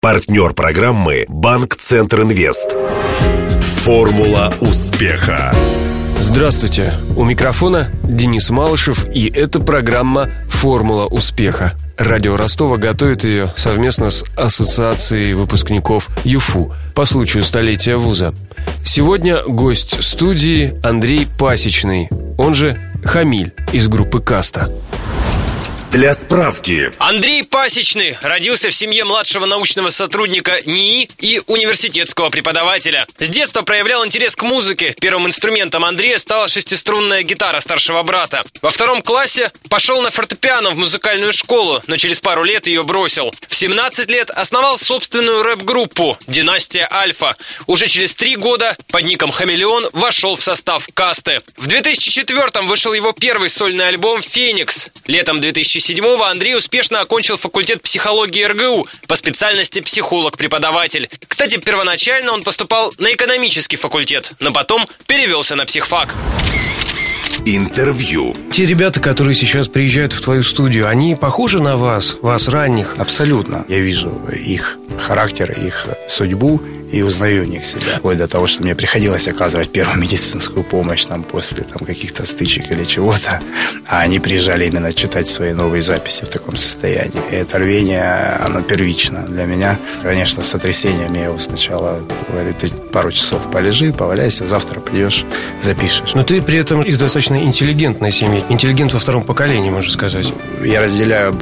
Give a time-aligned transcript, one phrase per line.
[0.00, 2.76] Партнер программы «Банк Центр Инвест».
[3.82, 5.52] Формула успеха.
[6.20, 6.94] Здравствуйте.
[7.16, 11.72] У микрофона Денис Малышев, и это программа «Формула успеха».
[11.96, 18.32] Радио Ростова готовит ее совместно с Ассоциацией выпускников ЮФУ по случаю столетия вуза.
[18.84, 22.08] Сегодня гость студии Андрей Пасечный,
[22.38, 24.70] он же Хамиль из группы «Каста».
[25.90, 26.92] Для справки.
[26.98, 33.06] Андрей Пасечный родился в семье младшего научного сотрудника НИИ и университетского преподавателя.
[33.18, 34.94] С детства проявлял интерес к музыке.
[35.00, 38.44] Первым инструментом Андрея стала шестиструнная гитара старшего брата.
[38.60, 43.32] Во втором классе пошел на фортепиано в музыкальную школу, но через пару лет ее бросил.
[43.48, 47.34] В 17 лет основал собственную рэп-группу «Династия Альфа».
[47.66, 51.40] Уже через три года под ником «Хамелеон» вошел в состав касты.
[51.56, 54.88] В 2004 вышел его первый сольный альбом «Феникс».
[55.06, 61.08] Летом 2000 2007-го Андрей успешно окончил факультет психологии РГУ по специальности психолог-преподаватель.
[61.26, 66.14] Кстати, первоначально он поступал на экономический факультет, но потом перевелся на психфак.
[67.44, 68.36] Интервью.
[68.52, 72.94] Те ребята, которые сейчас приезжают в твою студию, они похожи на вас, вас ранних?
[72.98, 73.64] Абсолютно.
[73.68, 76.60] Я вижу их характер, их судьбу
[76.92, 77.96] и узнаю в них себя.
[77.96, 82.70] Вплоть до того, что мне приходилось оказывать первую медицинскую помощь там, после там, каких-то стычек
[82.70, 83.40] или чего-то.
[83.86, 87.20] А они приезжали именно читать свои новые записи в таком состоянии.
[87.30, 89.78] И это рвение, оно первично для меня.
[90.02, 92.00] Конечно, с сотрясением я его сначала
[92.30, 95.24] говорю, ты пару часов полежи, поваляйся, завтра придешь,
[95.62, 96.14] запишешь.
[96.14, 98.44] Но ты при этом из достаточно интеллигентной семьи.
[98.48, 100.32] Интеллигент во втором поколении, можно сказать.
[100.64, 101.36] Я разделяю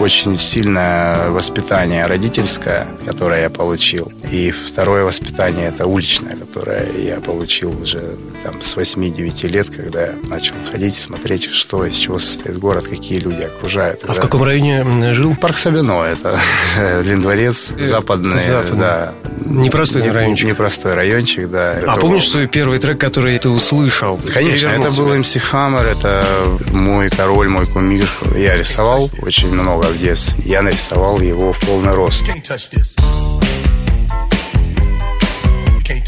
[0.00, 4.12] очень сильное воспитание родительское, которое я получил.
[4.30, 10.14] И второе воспитание– это уличное, которое я получил уже там, с 8-9 лет, когда я
[10.24, 14.04] начал ходить и смотреть, что, из чего состоит город, какие люди окружают.
[14.06, 15.34] А в каком районе жил?
[15.34, 16.38] Парк Савино, это
[17.02, 18.78] Линдворец, э, западный, западный.
[18.78, 19.14] да.
[19.46, 20.48] Непростой не, райончик.
[20.48, 21.70] Непростой райончик, да.
[21.72, 24.20] А это помнишь свой первый трек, который ты услышал?
[24.30, 26.22] Конечно, это был MC Hammer, это
[26.70, 28.06] мой король, мой кумир.
[28.36, 30.44] Я рисовал очень много в детстве.
[30.44, 32.26] Я нарисовал его в полный рост.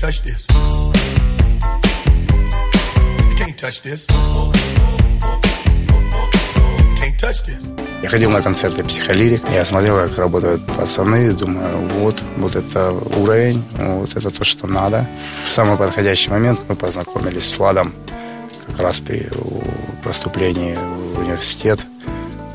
[0.09, 0.47] Touch this.
[8.03, 13.63] Я ходил на концерты психолирик, я смотрел, как работают пацаны, думаю, вот, вот это уровень,
[13.77, 15.07] вот это то, что надо.
[15.19, 17.93] В самый подходящий момент мы познакомились с Ладом
[18.67, 19.29] как раз при
[20.03, 20.79] поступлении
[21.15, 21.81] в университет.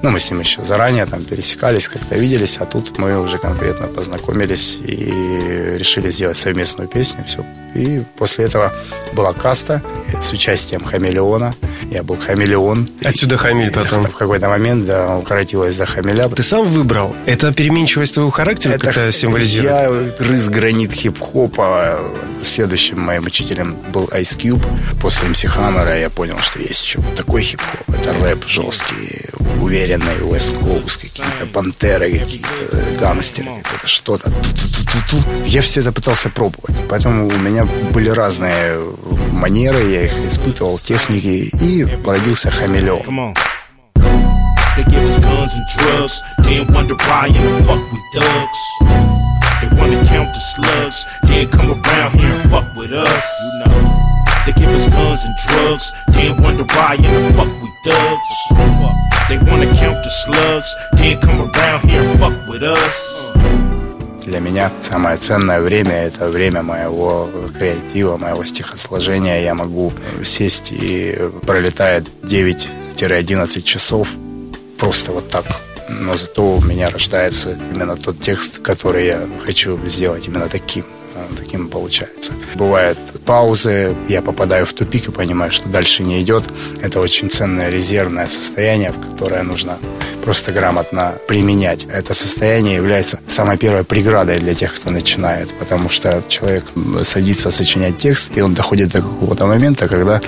[0.04, 3.88] Ну, мы с ним еще заранее там пересекались, как-то виделись, а тут мы уже конкретно
[3.88, 7.24] познакомились и решили сделать совместную песню.
[7.26, 7.46] Все.
[7.74, 8.74] И после этого
[9.14, 9.82] была каста
[10.22, 11.56] с участием Хамелеона.
[11.90, 12.88] Я был хамелеон.
[13.04, 14.08] Отсюда хамель потом.
[14.08, 16.28] В какой-то момент, да, укоротилась до хамеля.
[16.30, 17.16] Ты сам выбрал?
[17.26, 20.20] Это переменчивость твоего характера это как-то символизирует?
[20.20, 22.00] Я рыс гранит хип-хопа.
[22.44, 24.66] Следующим моим учителем был Ice Cube.
[25.02, 27.96] После MC Hammer я понял, что есть еще такой хип-хоп.
[27.96, 29.30] Это рэп жесткий,
[29.62, 34.32] уверенный, West Coast, какие-то пантеры, какие-то гангстеры, какое-то что-то.
[35.46, 36.76] Я все это пытался пробовать.
[36.90, 38.80] Поэтому у меня были разные
[39.32, 43.36] манеры, я их испытывал, техники, и родился хамелеон.
[44.76, 48.60] They give us guns and drugs, then wonder why in the fuck we thugs.
[49.62, 53.26] They wanna count the slugs, then come around here and fuck with us.
[53.44, 54.04] You know.
[54.48, 59.03] They give us guns and drugs, then wonder why in the fuck we thugs.
[59.30, 60.68] They wanna count the slugs,
[60.98, 63.24] then come around here and fuck with us.
[64.26, 69.42] Для меня самое ценное время– это время моего креатива, моего стихосложения.
[69.42, 71.18] Я могу сесть и
[71.48, 74.10] пролетает 9-11 часов
[74.78, 75.46] просто вот так.
[75.88, 80.86] Но зато у меня рождается именно тот текст, который я хочу сделать именно таким
[81.34, 82.34] таким получается.
[82.56, 86.44] Бывают паузы, я попадаю в тупик и понимаю, что дальше не идет.
[86.82, 89.78] Это очень ценное резервное состояние, которое нужно
[90.24, 91.86] просто грамотно применять.
[91.86, 96.66] Это состояние является самой первой преградой для тех, кто начинает, потому что человек
[97.04, 100.22] садится сочинять текст, и он доходит до какого-то момента, когда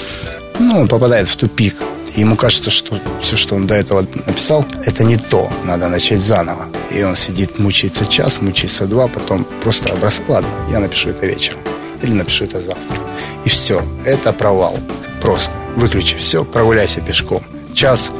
[0.59, 1.75] ну, он попадает в тупик.
[2.15, 5.51] И ему кажется, что все, что он до этого написал, это не то.
[5.63, 6.67] Надо начать заново.
[6.91, 10.29] И он сидит, мучается час, мучается два, потом просто бросает.
[10.29, 11.59] Ладно, я напишу это вечером.
[12.01, 12.97] Или напишу это завтра.
[13.43, 13.83] И все.
[14.05, 14.77] Это провал.
[15.21, 15.51] Просто.
[15.75, 17.43] Выключи все, прогуляйся пешком.
[17.73, 18.11] Час,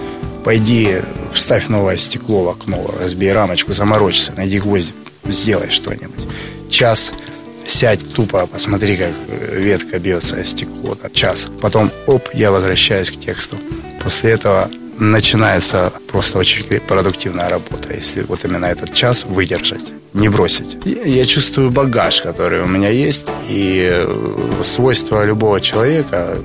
[0.44, 1.02] пойди,
[1.34, 4.94] вставь новое стекло в окно, разбей рамочку, заморочься, найди гвоздь,
[5.24, 6.28] сделай что-нибудь.
[6.70, 7.14] Час,
[7.68, 9.12] сядь тупо, посмотри, как
[9.52, 10.98] ветка бьется о стекло.
[11.14, 11.48] Час.
[11.62, 13.58] Потом, оп, я возвращаюсь к тексту.
[14.04, 20.78] После этого начинается просто очень продуктивная работа, если вот именно этот час выдержать, не бросить.
[20.86, 26.38] Я чувствую багаж, который у меня есть, и э, свойства любого человека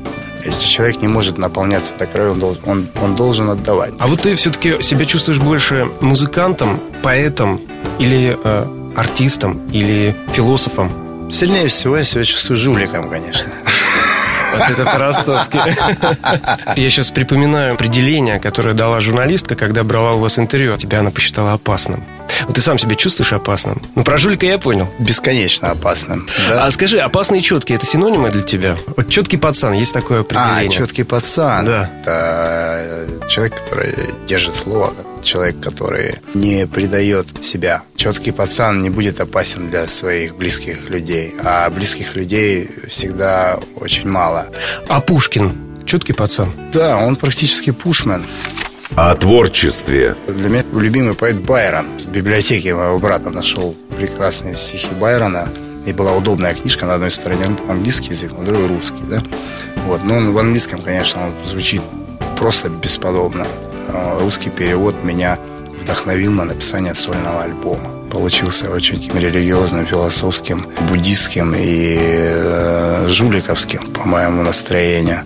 [0.59, 3.93] человек не может наполняться до края, он должен, он, он должен отдавать.
[3.99, 7.61] А вот ты все-таки себя чувствуешь больше музыкантом, поэтом
[7.99, 8.67] или э,
[8.97, 11.10] артистом, или философом?
[11.31, 13.51] Сильнее всего я себя чувствую жуликом, конечно.
[14.53, 15.59] Вот это по-ростовски.
[16.77, 20.77] Я сейчас припоминаю определение, которое дала журналистка, когда брала у вас интервью.
[20.77, 22.05] Тебя она посчитала опасным.
[22.47, 23.81] Вот ты сам себя чувствуешь опасным?
[23.95, 24.89] Ну, про жулика я понял.
[24.99, 26.29] Бесконечно опасным.
[26.49, 26.65] Да?
[26.65, 28.77] А скажи, опасный и четкий– это синонимы для тебя?
[28.97, 30.69] Вот четкий пацан, есть такое определение?
[30.69, 31.65] А, четкий пацан.
[31.65, 31.91] Да.
[32.03, 32.90] Это
[33.31, 33.95] человек, который
[34.27, 34.93] держит слово,
[35.23, 37.83] человек, который не предает себя.
[37.95, 44.49] Четкий пацан не будет опасен для своих близких людей, а близких людей всегда очень мало.
[44.89, 45.53] А Пушкин?
[45.87, 46.53] Четкий пацан?
[46.73, 48.25] Да, он практически пушмен.
[48.97, 50.17] О творчестве.
[50.27, 51.87] Для меня любимый поэт Байрон.
[51.99, 55.49] В библиотеке моего брата нашел прекрасные стихи Байрона.
[55.87, 59.23] И была удобная книжка, на одной стороне английский язык, на другой русский, да?
[59.87, 60.05] Вот.
[60.05, 61.81] Но он в английском, конечно, он звучит
[62.41, 63.47] просто бесподобно.
[63.89, 65.39] А русский перевод меня
[65.83, 67.91] вдохновил на написание сольного альбома.
[68.11, 75.21] Получился очень религиозным, философским, буддистским и э, жуликовским, по моему настроению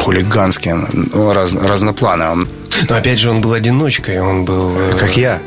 [0.00, 2.48] хулиганским, ну, раз, разноплановым.
[2.88, 4.72] Но опять же, он был одиночкой, он был...
[4.76, 5.40] Э, как я.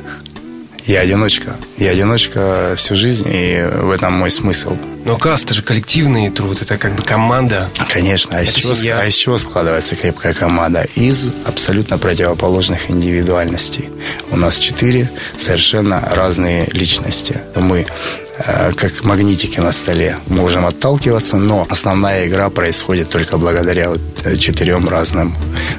[0.89, 1.55] Я одиночка.
[1.77, 4.75] Я одиночка всю жизнь, и в этом мой смысл.
[5.05, 7.69] Но каста же коллективный труд, это как бы команда.
[7.89, 10.87] Конечно, а из, чего, а из чего складывается крепкая команда?
[10.95, 13.87] Из абсолютно противоположных индивидуальностей.
[14.31, 17.39] У нас четыре совершенно разные личности.
[17.55, 17.85] Мы
[18.75, 20.17] как магнитики на столе.
[20.27, 25.35] Можем отталкиваться, но основная игра происходит только благодаря вот э, четырем разным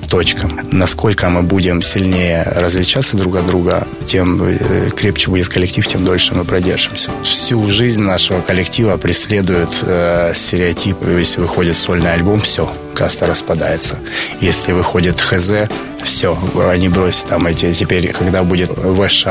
[0.09, 0.61] точкам.
[0.71, 6.35] Насколько мы будем сильнее различаться друг от друга, тем э, крепче будет коллектив, тем дольше
[6.35, 7.11] мы продержимся.
[7.25, 10.97] Всю жизнь нашего коллектива преследует э, стереотип.
[11.07, 13.99] Если выходит сольный альбом, все, каста распадается.
[14.41, 15.69] Если выходит ХЗ,
[16.05, 16.39] все,
[16.71, 19.27] они бросят там эти теперь, когда будет ВШ.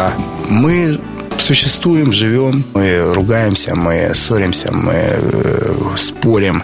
[0.48, 1.00] Мы
[1.42, 6.64] существуем, живем, мы ругаемся, мы ссоримся, мы э, спорим.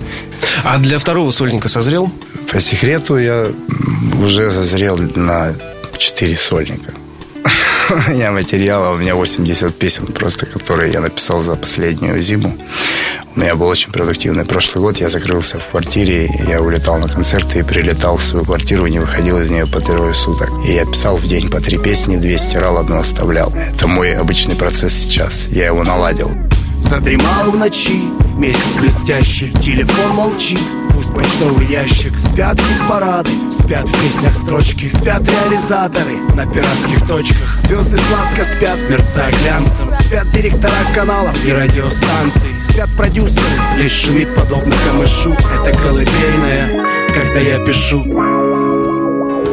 [0.63, 2.11] А для второго сольника созрел?
[2.51, 3.47] По секрету я
[4.21, 5.53] уже созрел на
[5.97, 6.93] четыре сольника.
[7.89, 12.57] У меня материала, у меня 80 песен просто, которые я написал за последнюю зиму.
[13.35, 14.97] У меня был очень продуктивный прошлый год.
[14.97, 19.39] Я закрылся в квартире, я улетал на концерты и прилетал в свою квартиру, не выходил
[19.39, 20.49] из нее по трое суток.
[20.65, 23.53] И я писал в день по три песни, две стирал, одну оставлял.
[23.73, 25.47] Это мой обычный процесс сейчас.
[25.49, 26.31] Я его наладил.
[26.81, 28.01] Задремал в ночи,
[28.37, 30.59] месяц блестящий, телефон молчит.
[30.93, 32.13] Пусть почтовый ящик.
[32.19, 32.59] Спят
[32.89, 34.87] парады, спят в песнях строчки.
[34.87, 37.59] Спят реализаторы на пиратских точках.
[37.59, 39.93] Звезды сладко спят, мерцая глянцем.
[39.99, 42.49] Спят директора каналов и радиостанций.
[42.63, 43.45] Спят продюсеры,
[43.77, 45.33] лишь шумит подобно камышу.
[45.33, 48.03] Это колыбельная, когда я пишу.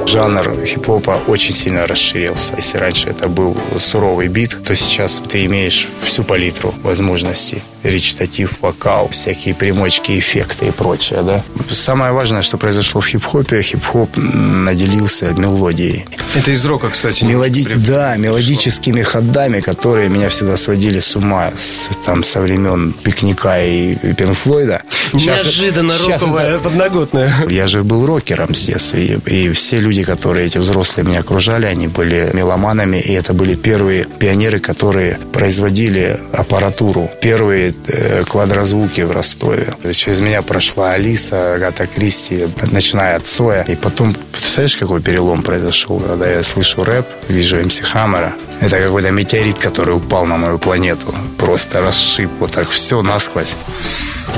[0.07, 2.55] Жанр хип-хопа очень сильно расширился.
[2.57, 9.09] Если раньше это был суровый бит, то сейчас ты имеешь всю палитру возможностей речитатив, вокал,
[9.11, 11.43] всякие примочки, эффекты и прочее, да.
[11.71, 16.07] Самое важное, что произошло в хип-хопе, хип-хоп наделился мелодией.
[16.35, 17.25] Это из рока, кстати.
[17.25, 17.67] Мелоди...
[17.75, 23.95] Да, мелодическими ходами, которые меня всегда сводили с ума с, там, со времен пикника и
[24.15, 24.83] Пинк Флойда.
[25.13, 26.65] Неожиданно сейчас роковая, это...
[26.65, 27.35] подноготная.
[27.49, 31.67] Я же был рокером с детства, и, и все люди, которые эти взрослые меня окружали,
[31.67, 39.13] они были меломанами, и это были первые пионеры, которые производили аппаратуру, первые э, квадрозвуки в
[39.13, 39.75] Ростове.
[39.95, 43.63] Через меня прошла Алиса, Агата Кристи, начиная от Соя.
[43.63, 48.35] И потом, представляешь, какой перелом произошел, когда я слышу рэп, вижу МС Хаммера.
[48.63, 51.13] Это какой-то метеорит, который упал на мою планету.
[51.37, 53.57] Просто расшиб вот так все насквозь.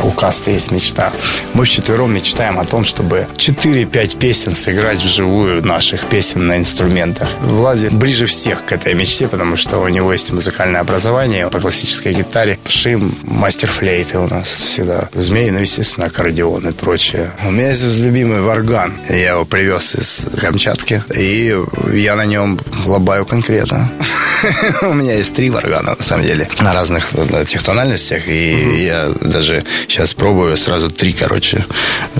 [0.02, 1.12] У Каста есть мечта.
[1.52, 7.28] Мы вчетвером мечтаем о том, чтобы 4-5 песен сыграть вживую наших песен на инструментах.
[7.42, 12.14] Влади ближе всех к этой мечте, потому что у него есть музыкальное образование по классической
[12.14, 12.58] гитаре.
[12.66, 15.10] Шим, мастер флейты у нас всегда.
[15.12, 17.30] Змеи, ну, естественно, аккордеон и прочее.
[17.44, 18.94] У меня есть любимый варган.
[19.10, 21.54] Я его привез из Камчатки, и
[21.92, 23.92] я на нем лобаю конкретно.
[24.82, 28.28] У меня есть три варгана, на самом деле, на разных этих тональностях.
[28.28, 31.64] И я даже сейчас пробую сразу три, короче,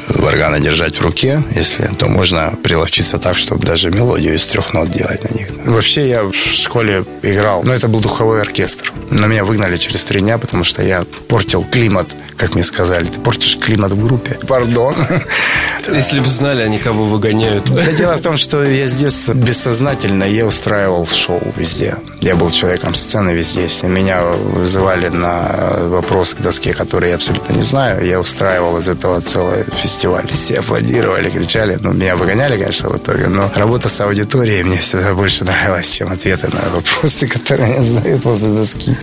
[0.09, 1.43] варгана держать в руке.
[1.55, 5.49] Если, то можно приловчиться так, чтобы даже мелодию из трех нот делать на них.
[5.65, 8.93] Вообще я в школе играл, но это был духовой оркестр.
[9.11, 13.21] Но меня выгнали через три дня, потому что я портил климат как мне сказали, ты
[13.21, 14.37] портишь климат в группе.
[14.47, 14.95] Пардон.
[15.93, 17.71] Если бы знали, они кого выгоняют.
[17.71, 21.84] Да, дело в том, что я с детства бессознательно я устраивал шоу везде.
[22.21, 23.63] Я был человеком сцены везде.
[23.63, 28.89] Если меня вызывали на вопрос к доске, который я абсолютно не знаю, я устраивал из
[28.89, 30.31] этого целый фестиваль.
[30.31, 31.77] Все аплодировали, кричали.
[31.81, 33.29] Ну, меня выгоняли, конечно, в итоге.
[33.29, 38.23] Но работа с аудиторией мне всегда больше нравилась, чем ответы на вопросы, которые меня задают
[38.23, 38.97] после доски.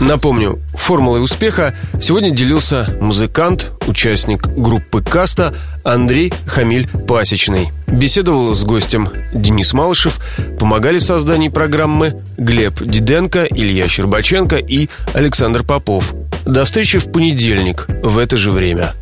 [0.00, 7.68] Напомню, формулой успеха сегодня делился музыкант, участник группы «Каста» Андрей Хамиль Пасечный.
[7.86, 10.18] Беседовал с гостем Денис Малышев,
[10.58, 16.12] помогали в создании программы Глеб Диденко, Илья Щербаченко и Александр Попов.
[16.44, 18.92] До встречи в понедельник в это же время.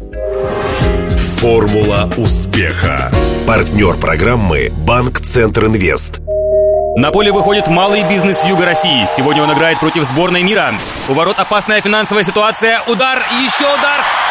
[1.39, 3.13] Формула успеха.
[3.47, 6.24] Партнер программы «Банк Центр Инвест».
[6.97, 9.09] На поле выходит малый бизнес Юга России.
[9.17, 10.77] Сегодня он играет против сборной мира.
[11.09, 12.83] У ворот опасная финансовая ситуация.
[12.87, 14.01] Удар еще удар.